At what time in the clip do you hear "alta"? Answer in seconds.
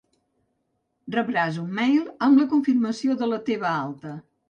3.79-4.21